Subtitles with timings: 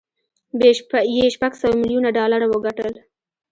[1.21, 2.93] یې شپږ سوه ميليونه ډالر وګټل